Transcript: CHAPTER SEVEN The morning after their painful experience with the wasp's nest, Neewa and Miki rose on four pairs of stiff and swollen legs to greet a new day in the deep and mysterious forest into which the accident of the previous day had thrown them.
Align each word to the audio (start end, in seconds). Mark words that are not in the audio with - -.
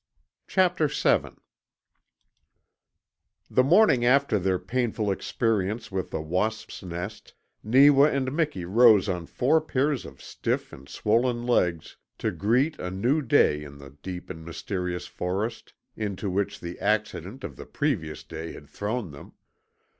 CHAPTER 0.47 0.89
SEVEN 0.89 1.37
The 3.51 3.61
morning 3.63 4.03
after 4.03 4.39
their 4.39 4.57
painful 4.57 5.11
experience 5.11 5.91
with 5.91 6.09
the 6.09 6.19
wasp's 6.19 6.81
nest, 6.81 7.35
Neewa 7.63 8.05
and 8.09 8.35
Miki 8.35 8.65
rose 8.65 9.07
on 9.07 9.27
four 9.27 9.61
pairs 9.61 10.03
of 10.03 10.19
stiff 10.19 10.73
and 10.73 10.89
swollen 10.89 11.45
legs 11.45 11.97
to 12.17 12.31
greet 12.31 12.79
a 12.79 12.89
new 12.89 13.21
day 13.21 13.63
in 13.63 13.77
the 13.77 13.91
deep 13.91 14.31
and 14.31 14.43
mysterious 14.43 15.05
forest 15.05 15.71
into 15.95 16.31
which 16.31 16.59
the 16.61 16.79
accident 16.79 17.43
of 17.43 17.55
the 17.55 17.67
previous 17.67 18.23
day 18.23 18.53
had 18.53 18.67
thrown 18.67 19.11
them. 19.11 19.33